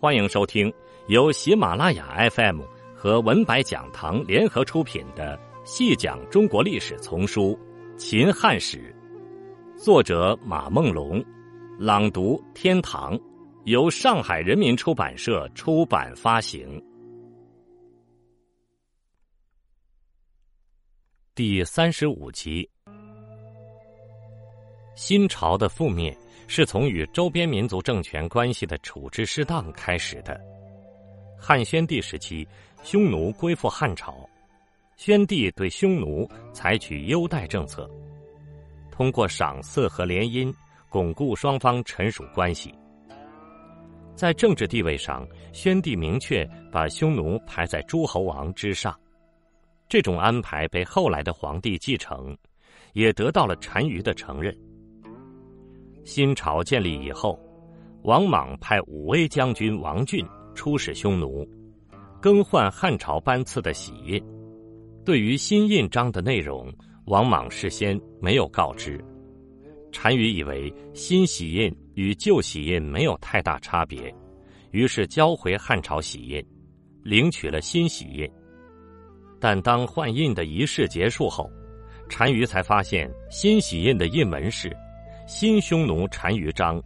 [0.00, 0.72] 欢迎收听
[1.06, 2.60] 由喜马拉雅 FM
[2.94, 7.58] 和文白讲堂联合出品的《细讲中国历史丛书·
[7.96, 8.94] 秦汉史》，
[9.82, 11.24] 作者马梦龙，
[11.78, 13.18] 朗读天堂，
[13.64, 16.82] 由上海人民出版社出版发行。
[21.34, 22.68] 第三十五集，
[24.96, 26.14] 新朝的覆灭。
[26.46, 30.40] 是从与周边民族政权关系的处置失当开始的。
[31.38, 32.46] 汉宣帝时期，
[32.82, 34.28] 匈奴归附汉朝，
[34.96, 37.90] 宣帝对匈奴采取优待政策，
[38.90, 40.54] 通过赏赐和联姻
[40.88, 42.74] 巩固双方臣属关系。
[44.14, 48.96] 在政治地位上，宣帝明确把匈奴排在诸侯王之上，
[49.88, 52.36] 这种安排被后来的皇帝继承，
[52.92, 54.56] 也得到了单于的承认。
[56.04, 57.38] 新朝建立以后，
[58.02, 61.48] 王莽派武威将军王俊出使匈奴，
[62.20, 64.22] 更换汉朝颁赐的玺印。
[65.04, 66.72] 对于新印章的内容，
[67.06, 69.02] 王莽事先没有告知。
[69.92, 74.14] 单于以为新玺印与旧玺印没有太大差别，
[74.72, 76.44] 于是交回汉朝玺印，
[77.02, 78.30] 领取了新玺印。
[79.40, 81.50] 但当换印的仪式结束后，
[82.08, 84.74] 单于才发现新玺印的印文是。
[85.26, 86.82] 新匈奴单于章，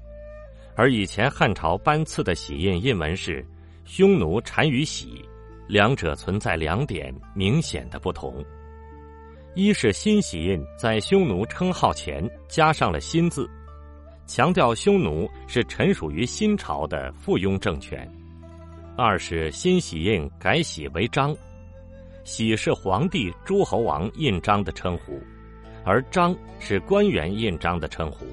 [0.77, 3.45] 而以前汉朝颁赐的玺印印文是
[3.85, 5.25] 匈奴单于玺，
[5.67, 8.45] 两者存在两点明显的不同：
[9.57, 13.51] 一是新玺印在匈奴称号前加上了“新”字，
[14.25, 18.07] 强调匈奴是臣属于新朝的附庸政权；
[18.97, 21.37] 二是新玺印改玺为章，
[22.23, 25.21] 玺是皇帝、诸侯王印章的称呼。
[25.85, 28.27] 而章是官员印章的称呼，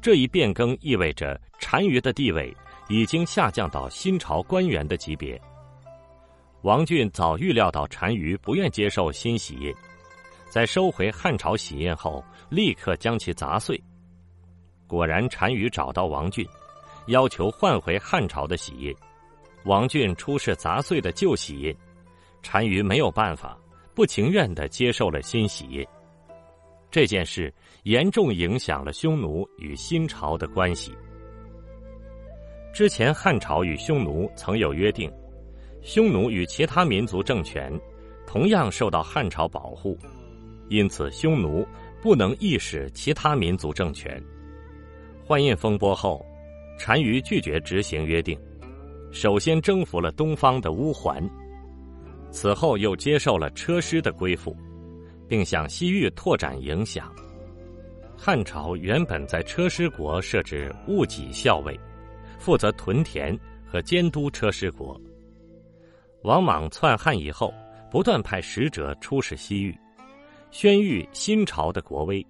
[0.00, 2.54] 这一变更意味着单于的地位
[2.88, 5.40] 已经下降到新朝官员的级别。
[6.62, 9.74] 王俊早预料到单于不愿接受新玺印，
[10.48, 13.78] 在收回汉朝玺印后，立刻将其砸碎。
[14.86, 16.46] 果然，单于找到王俊，
[17.08, 18.94] 要求换回汉朝的玺印。
[19.64, 21.76] 王俊出示砸碎的旧玺印，
[22.42, 23.58] 单于没有办法，
[23.94, 25.86] 不情愿的接受了新玺印。
[26.94, 30.94] 这件事严重影响了匈奴与新朝的关系。
[32.72, 35.12] 之前汉朝与匈奴曾有约定，
[35.82, 37.68] 匈奴与其他民族政权
[38.28, 39.98] 同样受到汉朝保护，
[40.68, 41.66] 因此匈奴
[42.00, 44.22] 不能意使其他民族政权。
[45.26, 46.24] 换印风波后，
[46.78, 48.38] 单于拒绝执行约定，
[49.10, 51.28] 首先征服了东方的乌桓，
[52.30, 54.56] 此后又接受了车师的归附。
[55.28, 57.12] 并向西域拓展影响。
[58.16, 61.78] 汉朝原本在车师国设置戊己校尉，
[62.38, 64.98] 负责屯田和监督车师国。
[66.22, 67.52] 王莽篡汉以后，
[67.90, 69.76] 不断派使者出使西域，
[70.50, 72.24] 宣谕新朝的国威。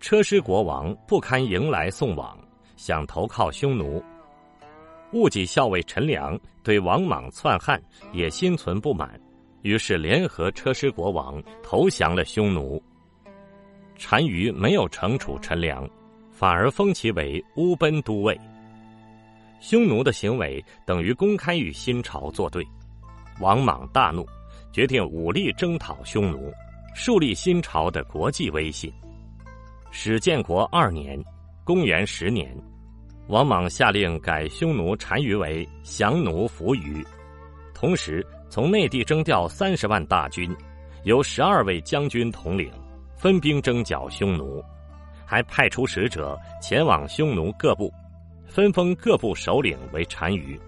[0.00, 2.38] 车师国王不堪迎来送往，
[2.76, 4.02] 想投靠匈奴。
[5.12, 7.80] 戊己校尉陈良对王莽篡汉
[8.12, 9.20] 也心存不满。
[9.62, 12.82] 于是联合车师国王投降了匈奴。
[14.04, 15.88] 单于没有惩处陈良，
[16.30, 18.38] 反而封其为乌奔都尉。
[19.60, 22.66] 匈奴的行为等于公开与新朝作对。
[23.40, 24.26] 王莽大怒，
[24.72, 26.52] 决定武力征讨匈奴，
[26.94, 28.92] 树立新朝的国际威信。
[29.92, 31.22] 始建国二年，
[31.62, 32.52] 公元十年，
[33.28, 37.06] 王莽下令改匈奴单于为降奴伏于，
[37.72, 38.26] 同时。
[38.52, 40.54] 从内地征调三十万大军，
[41.04, 42.70] 由十二位将军统领，
[43.16, 44.62] 分兵征剿匈奴，
[45.24, 47.90] 还派出使者前往匈奴各部，
[48.46, 50.60] 分封各部首领为单于。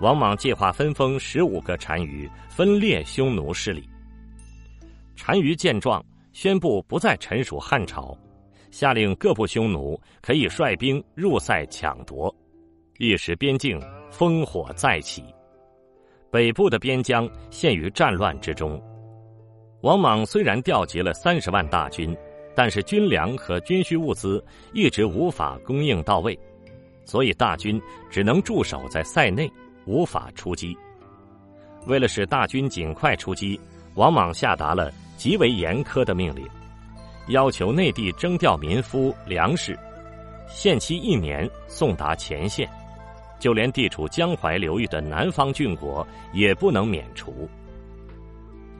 [0.00, 3.86] 王莽计划分封十五个单于，分裂匈奴势力。
[5.22, 8.16] 单于见状，宣布不再臣属汉朝，
[8.70, 12.34] 下令各部匈奴可以率兵入塞抢夺，
[12.96, 13.78] 一时边境
[14.10, 15.22] 烽火再起。
[16.30, 18.80] 北部的边疆陷于战乱之中，
[19.80, 22.14] 王莽虽然调集了三十万大军，
[22.54, 24.44] 但是军粮和军需物资
[24.74, 26.38] 一直无法供应到位，
[27.06, 27.80] 所以大军
[28.10, 29.50] 只能驻守在塞内，
[29.86, 30.76] 无法出击。
[31.86, 33.58] 为了使大军尽快出击，
[33.94, 36.46] 王莽下达了极为严苛的命令，
[37.28, 39.78] 要求内地征调民夫、粮食，
[40.46, 42.68] 限期一年送达前线。
[43.38, 47.48] 就连地处江淮流域的南方郡国也不能免除。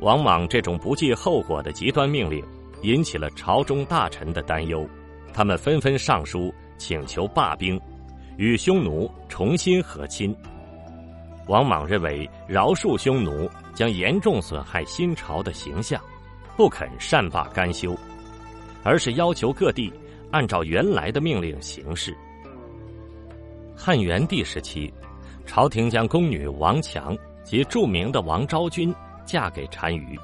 [0.00, 2.44] 王莽这种不计后果的极端命令，
[2.82, 4.88] 引起了朝中大臣的担忧，
[5.32, 7.80] 他们纷纷上书请求罢兵，
[8.36, 9.56] 与匈奴重。
[9.56, 10.34] 新和亲。
[11.48, 16.00] 王莽认为饶恕匈奴将严重损害新朝的形象，
[16.56, 17.96] 不肯善罢甘休，
[18.84, 19.92] 而是要求各地
[20.30, 22.16] 按照原来的命令行事。
[23.80, 24.92] 汉元帝时期，
[25.46, 28.92] 朝廷将宫女王强及著名的王昭君
[29.24, 30.18] 嫁给单于。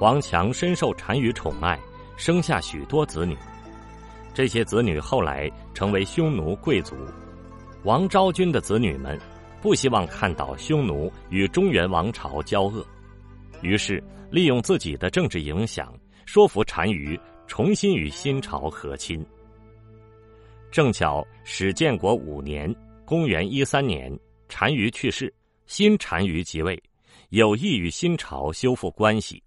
[0.00, 1.78] 王强深受单于宠爱，
[2.16, 3.36] 生下许多子女。
[4.32, 6.96] 这些子女后来成为匈奴贵族。
[7.84, 9.20] 王昭君的子女们
[9.60, 12.84] 不希望看到匈奴与中原王朝交恶，
[13.60, 15.92] 于是利用自己的政治影响，
[16.24, 19.24] 说服单于重新与新朝和亲。
[20.70, 22.74] 正巧始建国五年
[23.06, 24.12] （公元一三年），
[24.48, 25.32] 单于去世，
[25.66, 26.80] 新单于即位，
[27.30, 29.42] 有意与新朝修复关系。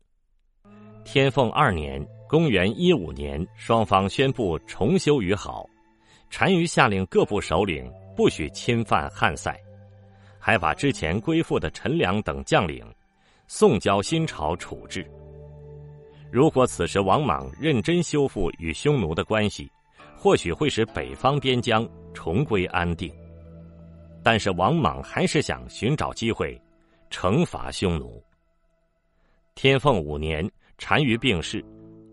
[1.04, 5.70] 天凤二年（公元一五年），双方宣布重修于好。
[6.32, 9.56] 单于下令各部首领不许侵犯汉塞，
[10.40, 12.86] 还把之前归附的陈良等将领
[13.48, 15.06] 送交新朝处置。
[16.32, 19.72] 如果此时王莽认真修复与匈奴的关系，
[20.22, 23.10] 或许会使北方边疆重归安定，
[24.22, 26.62] 但是王莽还是想寻找机会
[27.10, 28.22] 惩罚匈奴。
[29.56, 30.46] 天凤五年，
[30.78, 31.64] 单于病逝，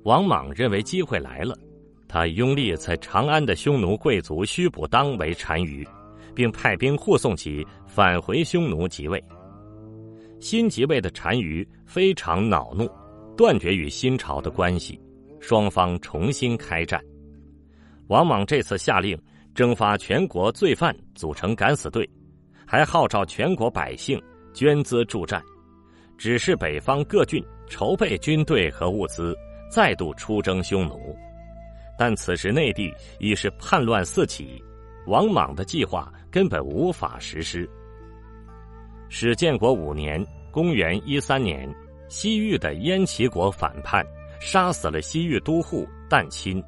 [0.04, 1.58] 王莽认为机会来了，
[2.06, 5.84] 他拥立在长安的匈奴贵族须卜当为单于，
[6.32, 9.20] 并派兵护送其返回匈奴即位。
[10.38, 12.88] 新即位的单于非常恼怒，
[13.36, 15.00] 断绝与新朝的关系，
[15.40, 17.04] 双方重新开战。
[18.08, 19.18] 王莽这次下令
[19.54, 22.08] 征发全国罪犯组成敢死队，
[22.66, 24.22] 还号召全国百姓
[24.54, 25.42] 捐资助战，
[26.16, 29.36] 指示北方各郡筹备军队和物资，
[29.70, 31.16] 再度出征匈奴。
[31.98, 34.62] 但此时内地已是叛乱四起，
[35.06, 37.68] 王莽的计划根本无法实施。
[39.08, 41.68] 史建国五年（公元一三年），
[42.08, 44.06] 西域的燕齐国反叛，
[44.40, 46.62] 杀死了西域都护旦亲。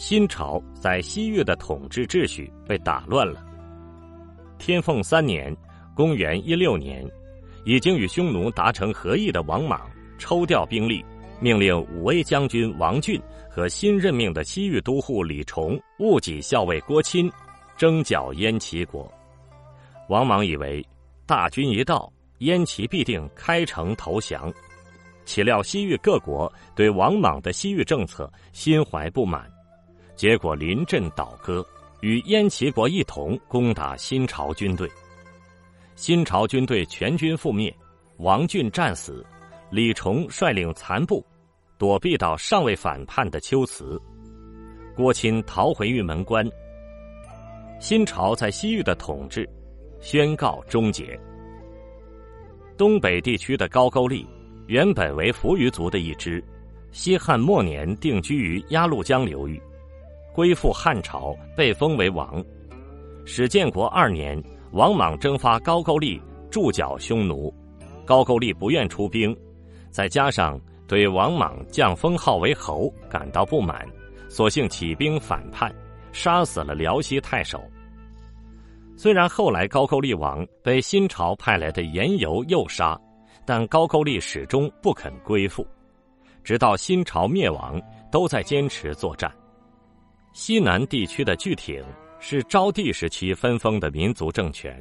[0.00, 3.44] 新朝在西域的统治秩序被打乱了。
[4.56, 5.54] 天凤三年
[5.94, 7.06] （公元一六年），
[7.66, 9.78] 已经与匈奴达成和议的王莽
[10.16, 11.04] 抽调兵力，
[11.38, 13.20] 命令武威将军王俊
[13.50, 17.30] 和新任命的西域都护李崇、戊己校尉郭钦
[17.76, 19.06] 征剿燕齐国。
[20.08, 20.82] 王莽以为
[21.26, 24.50] 大军一到，燕齐必定开城投降，
[25.26, 29.46] 岂料西域各国对王莽的西域政策心怀不满。
[30.20, 31.66] 结果临阵倒戈，
[32.02, 34.86] 与燕齐国一同攻打新朝军队。
[35.96, 37.74] 新朝军队全军覆灭，
[38.18, 39.24] 王俊战死，
[39.70, 41.24] 李崇率领残部
[41.78, 43.98] 躲避到尚未反叛的龟兹，
[44.94, 46.46] 郭钦逃回玉门关。
[47.80, 49.48] 新朝在西域的统治
[50.02, 51.18] 宣告终结。
[52.76, 54.26] 东北地区的高句丽
[54.66, 56.44] 原本为扶余族的一支，
[56.92, 59.58] 西汉末年定居于鸭绿江流域。
[60.32, 62.42] 归附汉朝，被封为王。
[63.24, 64.42] 始建国二年，
[64.72, 67.52] 王莽征发高句丽驻剿匈奴，
[68.04, 69.36] 高句丽不愿出兵，
[69.90, 73.86] 再加上对王莽降封号为侯感到不满，
[74.28, 75.72] 索性起兵反叛，
[76.12, 77.62] 杀死了辽西太守。
[78.96, 82.98] 虽然后来高句丽王被新朝派来的严尤诱杀，
[83.46, 85.66] 但高句丽始终不肯归附，
[86.42, 89.32] 直到新朝灭亡，都在坚持作战。
[90.32, 91.84] 西南地区的巨挺
[92.20, 94.80] 是昭帝时期分封的民族政权，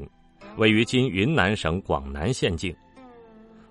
[0.58, 2.76] 位于今云南省广南县境。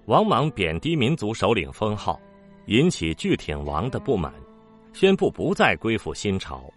[0.06, 2.20] 王莽贬低民族首领封号，
[2.66, 4.32] 引起巨挺王的不满，
[4.92, 6.68] 宣布不再归附新朝。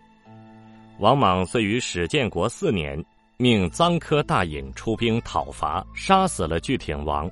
[1.00, 3.04] 王莽遂于始建国四年，
[3.38, 7.30] 命臧科大尹出兵讨伐，杀死了巨挺王。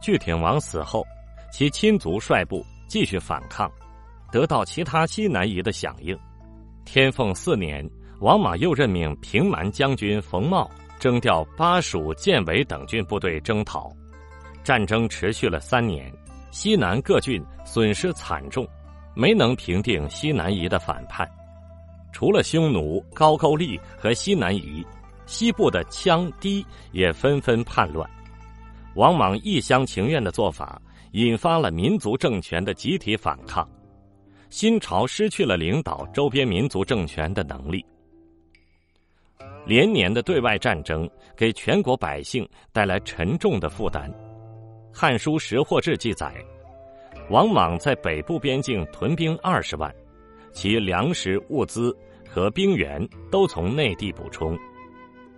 [0.00, 1.04] 巨挺王死后，
[1.52, 3.70] 其亲族率部继续反抗，
[4.32, 6.18] 得到其他西南夷的响应。
[6.84, 7.88] 天凤四年，
[8.20, 13.90] 王莽又任命平蛮将军冯茂征调巴蜀、建为等郡部队征讨。
[14.62, 16.12] 战争持续了三年，
[16.50, 18.66] 西南各郡损失惨重，
[19.14, 21.28] 没能平定西南夷的反叛。
[22.12, 24.86] 除了匈奴、高句丽和西南夷，
[25.26, 28.08] 西部的羌、氐也纷纷叛乱。
[28.94, 30.80] 王莽一厢情愿的做法，
[31.12, 33.68] 引发了民族政权的集体反抗。
[34.56, 37.84] 新朝失去了领导周边民族政权的能力，
[39.66, 44.08] 连年的对外战争给全国百姓带来沉重的负担。
[44.96, 46.32] 《汉书·识货志》记载，
[47.30, 49.92] 王莽在北部边境屯兵二十万，
[50.52, 51.92] 其粮食、物资
[52.24, 54.56] 和兵源都从内地补充。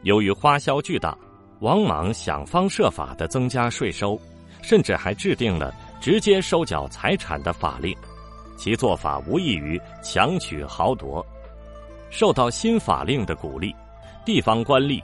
[0.02, 1.16] 由于花销巨大，
[1.60, 4.20] 王莽想方设法的增加税收，
[4.62, 7.96] 甚至还制定了直接收缴财产的法令，
[8.56, 11.24] 其做法无异于强取豪夺。
[12.10, 13.74] 受到新法令的鼓励，
[14.24, 15.02] 地方官吏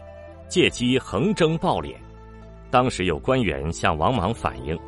[0.49, 1.95] 借机横征暴敛。
[2.71, 4.79] 当时有官员向王莽反映，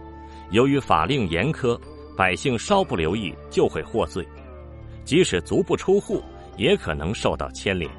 [0.50, 1.78] 由于法令严苛，
[2.16, 4.26] 百姓稍不留意就会获罪，
[5.04, 6.22] 即使足不出户，
[6.56, 7.90] 也可能受到牵连。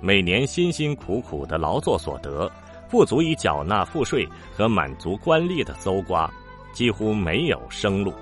[0.00, 2.50] 每年辛辛苦苦的劳作所得，
[2.90, 6.30] 不足以缴纳赋税和满足官吏的搜刮，
[6.72, 8.12] 几乎没有生路。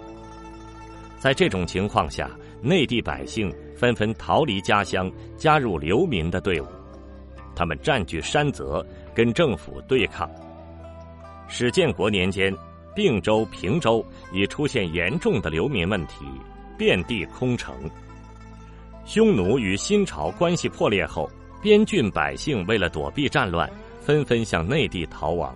[1.20, 2.30] 在这种情况下，
[2.62, 6.66] 内地百姓纷纷逃离家乡，加入流民的队伍。
[7.54, 8.84] 他们占据山泽，
[9.14, 10.28] 跟政府对抗。
[11.46, 12.52] 史建国年间，
[12.94, 16.24] 并州、平州已出现严重的流民问题，
[16.78, 17.74] 遍地空城。
[19.04, 21.30] 匈奴与新朝关系破裂后。
[21.62, 25.54] 边郡百姓为了躲避战乱，纷纷向内地逃亡，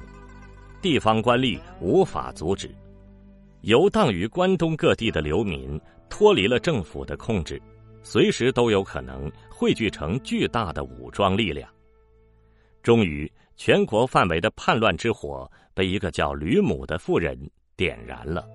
[0.82, 2.70] 地方官吏无法阻止。
[3.64, 5.80] 游荡于关东各地的流民
[6.10, 7.60] 脱离了政府的控制，
[8.02, 11.66] 随时都有可能汇聚成巨大的武装力量。
[12.82, 17.38] 终于，全国范围的叛乱之火被一个叫吕母的妇人
[17.74, 18.46] 点燃了。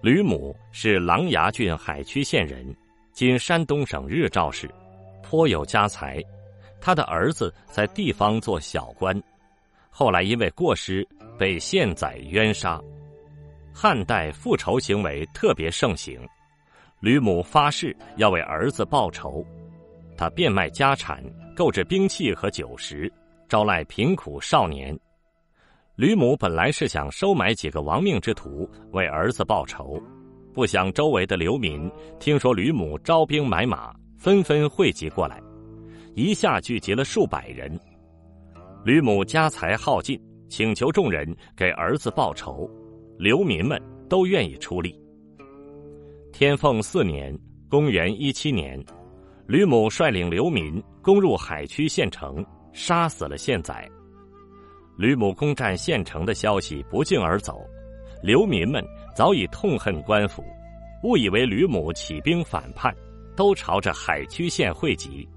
[0.00, 2.64] 吕母是琅琊郡海曲县人，
[3.12, 4.70] 今山东省日照市。
[5.24, 6.22] 颇有家财，
[6.80, 9.20] 他的儿子在地方做小官，
[9.90, 12.80] 后来因为过失被县宰冤杀。
[13.72, 16.20] 汉代复仇行为特别盛行，
[17.00, 19.44] 吕母发誓要为儿子报仇，
[20.16, 21.24] 他变卖家产，
[21.56, 23.10] 购置兵器和酒食，
[23.48, 24.98] 招来贫苦少年。
[25.96, 30.02] 吕母本来是想收买几个亡命之徒为儿子报仇，
[30.52, 33.94] 不想周围的流民听说吕母招兵买马。
[34.18, 35.40] 纷纷汇集过来，
[36.14, 37.80] 一下聚集了数百人。
[38.84, 42.70] 吕母家财耗尽，请求众人给儿子报仇，
[43.20, 44.98] 流民们都愿意出力。
[46.32, 48.82] 天凤四年（公元一七年），
[49.46, 53.86] 吕母率领流民攻入海曲县城，杀死了县宰。
[54.96, 57.60] 吕母攻占县城的消息不胫而走，
[58.22, 58.82] 流民们
[59.14, 60.42] 早已痛恨官府，
[61.02, 62.90] 误以为吕母起兵反叛。
[63.36, 65.28] 都朝着海曲县汇集，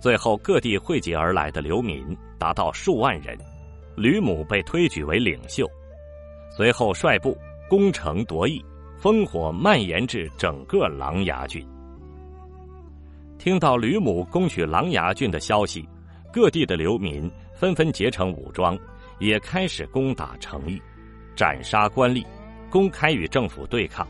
[0.00, 3.36] 最后各地汇集而来的流民达到数万人，
[3.94, 5.66] 吕母被推举为领袖，
[6.60, 7.34] 随后率部
[7.70, 8.62] 攻城夺邑，
[9.00, 11.66] 烽火蔓延至整个琅琊郡。
[13.38, 15.88] 听到吕母攻取琅琊郡的消息，
[16.30, 18.78] 各地的流民纷纷结成武装，
[19.20, 20.78] 也开始攻打城邑，
[21.34, 22.22] 斩杀官吏，
[22.68, 24.06] 公开与政府对抗。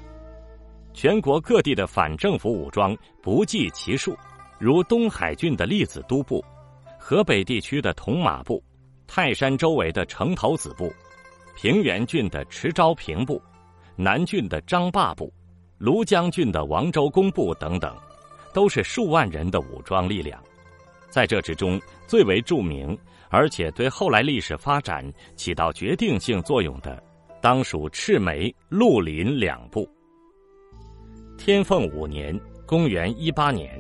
[0.93, 4.17] 全国各地的反政府武装不计其数，
[4.59, 6.45] 如东海郡的栗子都部、
[6.99, 8.61] 河北地区的铜马部、
[9.07, 10.93] 泰山周围的城头子部、
[11.63, 13.39] 平原郡的池昭平部、
[13.95, 15.31] 南郡的张霸部、
[15.79, 17.95] 庐江郡的王周公部等等，
[18.55, 20.43] 都是数万人的武装力量。
[21.11, 22.99] 在这之中，最为著名，
[23.29, 25.05] 而且对后来历史发展
[25.37, 26.99] 起到决定性作用的，
[27.43, 29.87] 当属赤眉、绿林两部。
[31.37, 33.79] 天凤五年（公元一八年），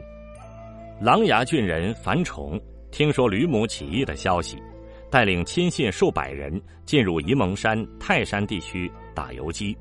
[1.00, 2.60] 琅琊郡人樊崇
[2.90, 4.62] 听说吕母起义的消息，
[5.10, 9.76] 带领亲信数百人进入沂蒙山、泰山地区打游击。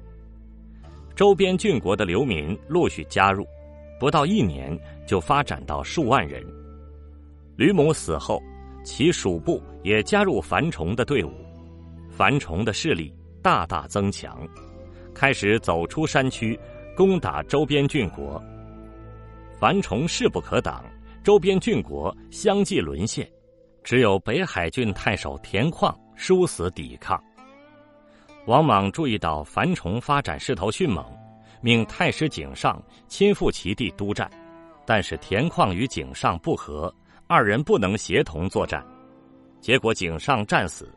[1.15, 3.45] 周边郡国的流民陆续加入，
[3.99, 6.43] 不到一年就发展到数万人。
[7.55, 8.41] 吕母死后，
[8.83, 11.31] 其属部也加入樊崇的队伍，
[12.09, 14.47] 樊崇的势力大大增强，
[15.13, 16.59] 开始走出山区。
[16.95, 18.43] 攻打周边郡国，
[19.57, 20.83] 樊崇势不可挡，
[21.23, 23.25] 周边郡国相继沦陷，
[23.89, 27.19] 只有北海郡太守田况殊死抵抗。
[28.45, 31.03] 王莽注意到樊崇发展势头迅猛，
[31.59, 34.29] 命太师井上亲赴其地督战，
[34.85, 36.93] 但是田况与井上不和，
[37.25, 38.85] 二人不能协同作战，
[39.59, 40.87] 结果井上战死，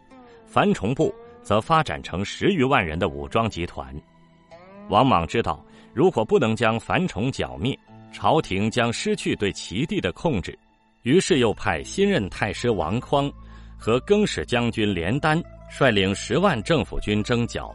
[0.44, 3.98] 樊崇部则发展成十余万人的武装集团。
[4.90, 5.64] 王莽知道。
[5.94, 7.74] 如果不能将樊崇剿灭，
[8.12, 10.58] 朝廷将失去对齐地的控制。
[11.02, 13.30] 于是又派新任太师王匡
[13.76, 17.74] 和更始将军连丹率领十万政府军征剿。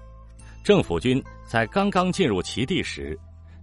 [0.64, 3.18] 政府军在刚刚进入齐地时，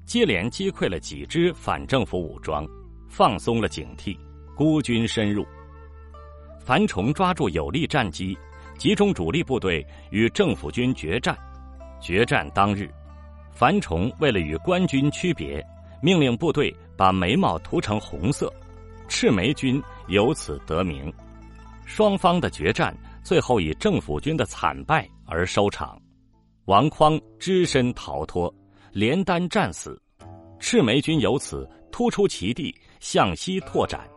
[0.07, 2.67] 接连击溃了几支反政府武装，
[3.09, 4.17] 放松了警惕，
[4.55, 5.47] 孤军深入。
[6.59, 8.37] 樊崇抓住有利战机，
[8.79, 11.37] 集中主力部队与政府军决战。
[12.01, 12.91] 决战当日。
[13.51, 15.65] 樊崇为了与官军区别，
[16.03, 18.53] 命令部队把眉毛涂成红色，
[19.09, 21.13] 赤眉军由此得名。
[21.85, 26.01] 双方的决战最后以政府军的惨败而收场，
[26.65, 28.53] 王匡只身逃脱，
[28.93, 30.01] 连单战死，
[30.59, 34.09] 赤眉军由此突出其地，向西拓展，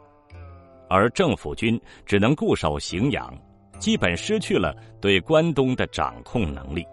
[0.89, 3.38] 而政府军只能固守荥阳，
[3.79, 6.86] 基本失去了对关东的掌控能力。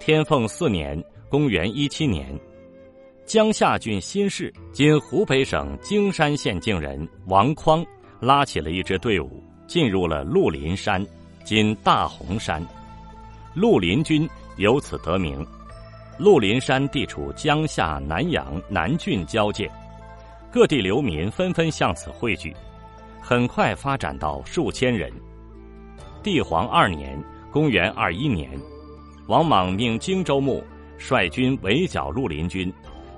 [0.00, 2.38] 天凤四年（公元一七年），
[3.26, 7.84] 江夏郡新市（今湖北省荆山县境人）王匡。
[8.20, 11.04] 拉起了一支队伍，进入了鹿林山
[11.44, 12.64] （今大洪山）。
[13.52, 14.28] 鹿林军
[14.58, 15.44] 由此得名。
[16.16, 19.68] 鹿林山地处江夏南阳南郡交界，
[20.52, 22.54] 各地流民纷纷向此汇聚，
[23.20, 25.12] 很快发展到数千人。
[26.22, 28.48] 帝皇二年（公元二一年），
[29.26, 30.62] 王莽命荆州牧
[30.96, 32.72] 率军围剿绿林军，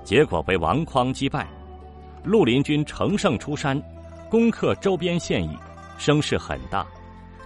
[0.09, 1.47] 结果被王匡击败。
[2.23, 3.79] 绿林军乘胜出山。
[4.27, 5.55] 攻克周边县邑，
[5.99, 6.83] 声势很大，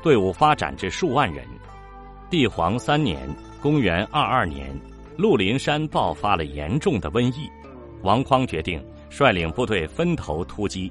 [0.02, 1.46] 队伍发展至数万人。
[2.30, 3.30] 帝皇三年
[3.62, 4.74] （公元二二年），
[5.18, 7.50] 绿林山爆发了严重的瘟疫，
[8.02, 10.90] 王匡决定率领部队分头突击。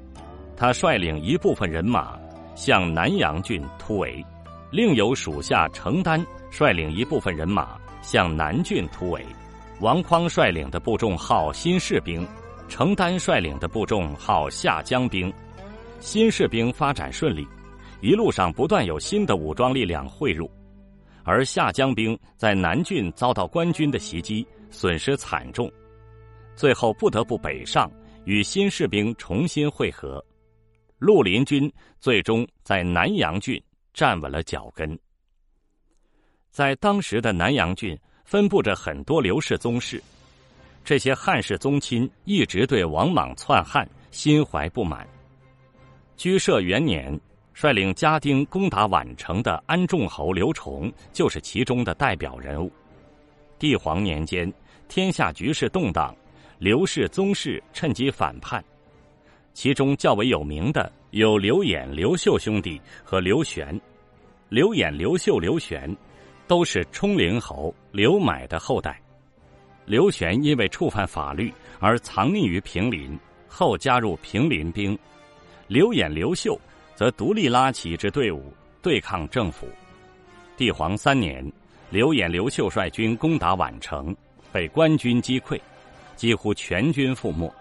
[0.55, 2.19] 他率领一部分人马
[2.53, 4.23] 向南阳郡突围，
[4.69, 9.25] 另有属下程丹率领一部分人马向南郡突围。
[9.79, 12.25] 王匡率领的部众号新士兵，
[12.69, 15.33] 程丹率领的部众号下江兵。
[15.99, 17.45] 新士兵发展顺利，
[17.99, 20.49] 一路上不断有新的武装力量汇入，
[21.23, 25.69] 而下江兵在南郡遭到官军的袭击，损失惨重，
[26.55, 27.91] 最后不得不北上
[28.25, 30.23] 与新士兵重新会合。
[30.99, 33.61] 绿林军最终在南阳郡
[33.93, 34.97] 站稳了脚跟。
[36.51, 37.97] 在当时的南阳郡
[38.33, 40.01] 分布着很多刘氏宗室，
[40.83, 45.07] 这些汉室宗亲一直对王莽篡汉心怀不满。
[46.17, 47.15] 居舍元年，
[47.53, 52.71] 率领家丁攻打宛城的安众侯刘崇就是其中的代表人物。
[53.59, 54.51] 帝皇年间，
[54.87, 56.11] 天下局势动荡，
[56.57, 58.65] 刘氏宗室趁机反叛，
[59.53, 63.79] 其中较为有名的有刘演、刘秀兄弟和刘玄。
[64.49, 65.95] 刘演、刘秀、刘玄
[66.53, 69.01] 都是冲灵侯刘买的后代。
[69.85, 74.95] 刘玄因为触犯法律而藏匿于平林，后加入平林兵。
[75.67, 76.55] 刘演、刘秀
[76.93, 79.67] 则独立拉起一支队伍对抗政府。
[80.55, 81.43] 帝皇三年，
[81.89, 84.15] 刘演、刘秀率军攻打宛城，
[84.51, 85.59] 被官军击溃，
[86.15, 87.51] 几乎全军覆没。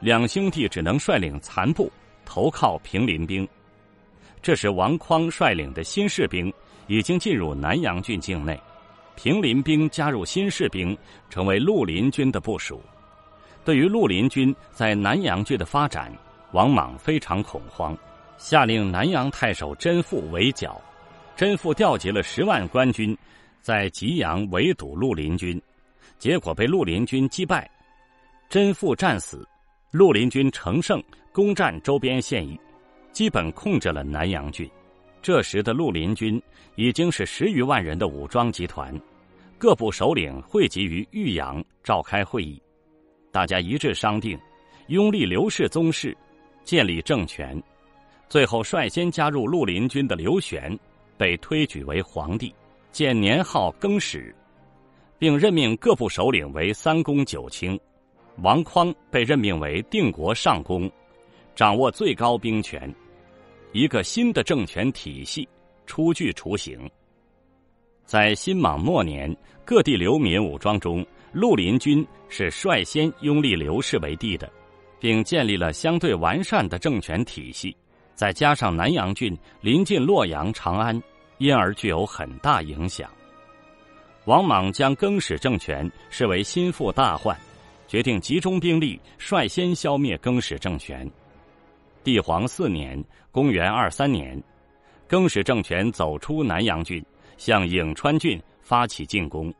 [0.00, 1.88] 两兄弟只能率领残部
[2.24, 3.48] 投靠平林兵。
[4.42, 6.52] 这时，王匡率领的新士兵
[6.86, 8.58] 已经进入南阳郡境内，
[9.14, 10.96] 平林兵加入新士兵，
[11.30, 12.80] 成为绿林军的部署。
[13.64, 16.12] 对于绿林军在南阳郡的发展，
[16.52, 17.96] 王莽非常恐慌，
[18.36, 20.80] 下令南阳太守甄父围剿。
[21.36, 23.16] 甄父调集了十万官军，
[23.60, 25.60] 在吉阳围堵绿林军，
[26.18, 27.70] 结果被绿林军击败。
[28.50, 29.48] 甄父战死，
[29.92, 32.58] 绿林军乘胜攻占周边县邑，
[33.12, 34.70] 基本控制了南阳郡。
[35.22, 36.42] 这时的绿林军
[36.74, 38.92] 已经是十余万人的武装集团，
[39.56, 42.60] 各部首领汇集于豫阳召开会议，
[43.30, 44.36] 大家一致商定，
[44.88, 46.16] 拥立刘氏宗室。
[46.64, 47.60] 建立政权，
[48.28, 50.78] 最后率先加入绿林军的刘玄
[51.16, 52.54] 被推举为皇帝，
[52.92, 54.32] 建年号更始，
[55.18, 57.78] 并任命各部首领为三公九卿。
[58.42, 60.88] 王匡被任命为定国上公，
[61.56, 62.88] 掌握最高兵权。
[63.72, 65.48] 一个新的政权体系
[65.86, 66.88] 初具雏形。
[68.04, 74.50] 在新莽末年，各地流民武装中，绿林军是率先拥立刘氏为帝的。
[75.02, 77.76] 并建立了相对完善的政权体系，
[78.14, 81.02] 再加上南阳郡临近洛阳、长安，
[81.38, 83.10] 因而具有很大影响。
[84.26, 87.36] 王莽将更始政权视为心腹大患，
[87.88, 91.10] 决定集中兵力率先消灭更始政权。
[92.04, 94.40] 帝皇四年（公元二三年），
[95.06, 97.04] 更始政权走出南阳郡，
[97.36, 99.52] 向颍川郡发起进攻，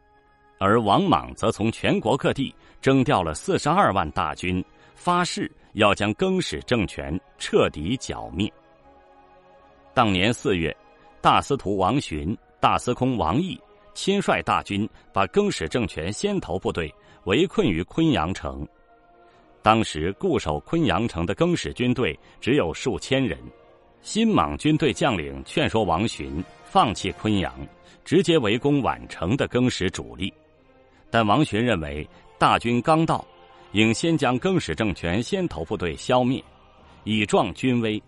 [0.58, 4.64] 而王莽则从全国各地征调了四十二万大军。
[4.94, 8.52] 发誓要将更始政权彻底剿灭。
[9.92, 10.76] 当年四月，
[11.20, 13.60] 大司徒王寻、大司空王毅
[13.94, 18.64] 亲率大军，把更始政权先头部队围困于昆阳城。
[19.62, 23.38] 当时固守昆阳城的更始军队只有数千人。
[24.00, 27.54] 新莽军队将领劝说王寻放弃昆阳，
[28.04, 30.32] 直接围攻宛城的更始主力，
[31.08, 32.06] 但王寻认为
[32.38, 33.24] 大军刚到。
[33.72, 36.44] 应先将更始政权先头部队消灭，
[37.04, 38.02] 以壮军威。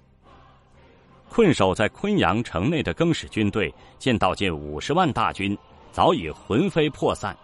[1.31, 5.57] 困守在昆阳城内的更始军队见到近五十万大军，
[5.90, 7.35] 早已魂飞魄散，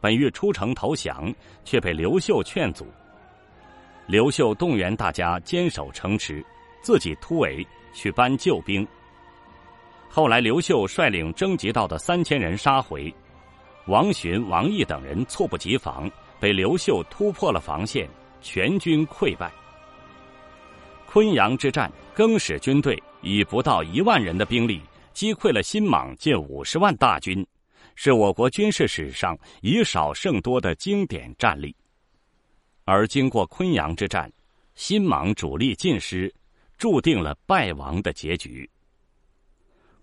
[0.00, 1.30] 本欲出城投降，
[1.62, 2.86] 却被刘秀劝阻。
[4.08, 6.42] 刘秀动员大家坚守城池，
[6.80, 8.88] 自己突围去搬救兵。
[10.08, 13.14] 后来，刘秀率领征集到的三千人杀回，
[13.86, 18.08] 王寻、王毅等人猝不及防，被刘秀突破了防线，
[18.40, 19.52] 全军溃败。
[21.04, 24.80] 昆阳之战，更始军队以不到一万人的兵力
[25.12, 27.46] 击溃了新莽近五十万大军，
[27.94, 31.76] 是我国军事史上以少胜多的经典战例。
[32.90, 34.32] 而经过昆阳之战，
[34.74, 36.34] 新莽主力尽失，
[36.78, 38.66] 注定了败亡的结局。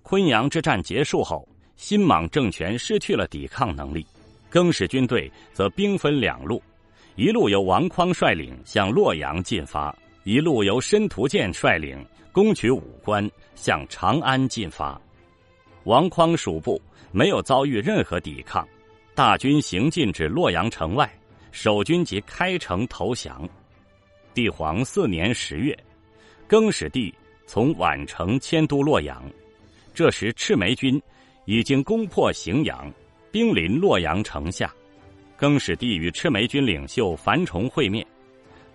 [0.04, 4.06] 昆阳之战结束后，新莽政权失去了抵抗能力，
[4.52, 6.62] 更始军队则兵分两路：
[7.15, 9.91] 一路由王匡率领向洛阳进发，
[10.24, 15.02] 一路由申屠建率领攻取武关，向长安进发。
[15.86, 16.80] 王匡属部
[17.12, 18.63] 没有遭遇任何抵抗，
[19.15, 21.12] 大军行进至洛阳城外，
[21.56, 23.48] 守军即开城投降。
[24.34, 25.74] 帝皇四年十月，
[26.48, 27.15] 更始帝
[27.48, 29.24] 从宛城迁都洛阳。
[29.94, 31.02] 这时，赤眉军
[31.46, 32.91] 已经攻破荥阳，
[33.32, 34.70] 兵临洛阳城下。
[35.38, 38.06] 更始帝与赤眉军领袖樊崇会面，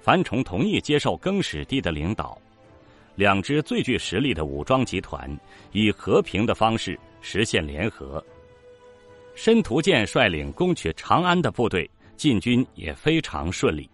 [0.00, 2.40] 樊崇同意接受更始帝的领导。
[3.14, 5.30] 两支最具实力的武装集团
[5.72, 8.24] 以和平的方式实现联合。
[9.34, 11.88] 申屠建率领攻取长安的部队
[12.20, 13.88] 进军也非常顺利。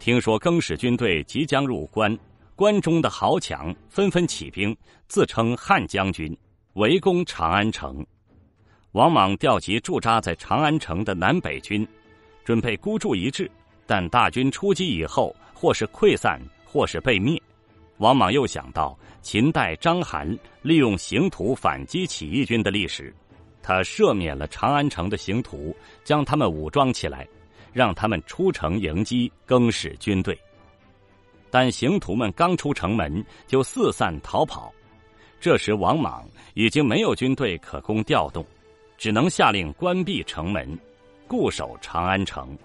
[0.00, 2.18] 听说更始军队即将入关。
[2.56, 6.36] 关中的豪强纷纷起兵，自称汉将军，
[6.72, 8.04] 围攻长安城。
[8.90, 11.86] 王莽调集驻扎在长安城的南北军，
[12.44, 13.48] 准备孤注一掷。
[13.86, 17.40] 但大军出击以后，或是溃散，或是被灭。
[17.98, 23.14] 王莽又想到秦代章邯利用刑徒反击起义军的历史，
[23.62, 27.28] 他赦免了长安城的刑徒，将他们武装起来，
[27.76, 30.38] 让他们出城迎击更始军队。
[31.50, 34.72] 但刑徒们刚出城门就四散逃跑，
[35.38, 38.42] 这时王莽已经没有军队可供调动，
[38.96, 40.66] 只能下令关闭城门，
[41.28, 42.56] 固守长安城。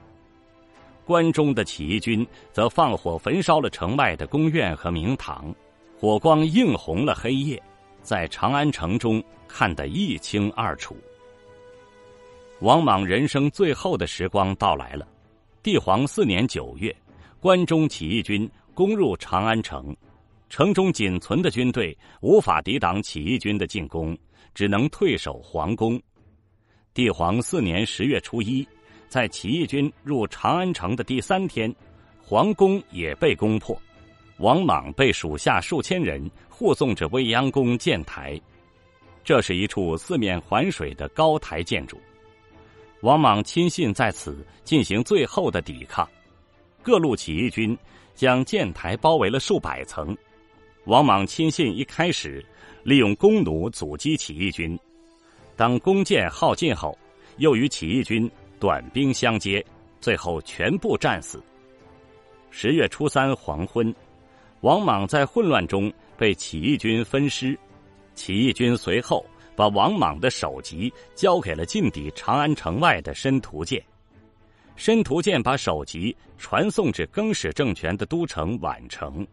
[1.03, 5.53] 关中的起义军则放火焚烧了城外的宫苑和明堂，
[5.99, 7.61] 火光映红了黑夜，
[8.01, 10.95] 在长安城中看得一清二楚。
[12.61, 15.07] 王莽人生最后的时光到来了，
[15.63, 16.95] 帝皇四年九月，
[17.39, 18.49] 关中起义军。
[18.73, 19.93] 攻入长安城，
[20.47, 24.17] 城中仅存的军队无法抵挡起义军的进攻，
[24.55, 26.01] 只能退守皇宫。
[26.93, 28.65] 帝皇四年十月初一，
[29.09, 31.73] 在起义军入长安城的第三天，
[32.23, 33.79] 皇宫也被攻破，
[34.37, 38.39] 王莽被属下数千人护送至未央宫建台。
[39.21, 41.99] 这是一处四面环水的高台建筑，
[43.01, 46.07] 王莽亲信在此进行最后的抵抗，
[46.81, 47.77] 各路起义军。
[48.13, 50.15] 将建台包围了数百层，
[50.85, 52.45] 王莽亲信一开始
[52.83, 54.77] 利用弓弩阻击起义军，
[55.55, 56.95] 当弓箭耗尽后，
[57.37, 59.65] 又与起义军短兵相接，
[60.01, 61.41] 最后全部战死。
[62.51, 63.95] 十月初三黄昏，
[64.59, 67.57] 王莽在混乱中被起义军分尸，
[68.13, 73.83] 起义军随后把王莽的首级交给了进抵长安城外的申屠建。
[74.75, 79.25] 申屠建把首级传送至更始政权的都城宛城。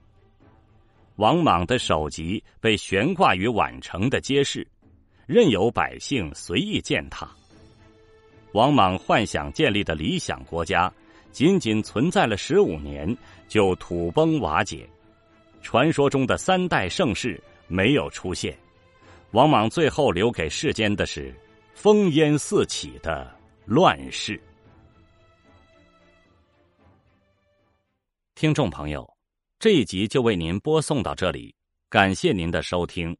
[1.16, 4.66] 王莽的首级被悬挂于宛城的街市，
[5.26, 7.28] 任由百姓随意践踏。
[8.52, 10.92] 王莽幻想建立的理想国家，
[11.32, 13.16] 仅仅存在了十五年
[13.48, 14.88] 就土崩瓦解，
[15.62, 18.56] 传说中的三代盛世没有出现。
[19.32, 21.34] 往往最后留给世间的是
[21.76, 23.30] 烽烟四起的
[23.66, 24.40] 乱世。
[28.34, 29.08] 听众朋友，
[29.58, 31.54] 这一集就为您播送到这里，
[31.90, 33.16] 感谢您的收听。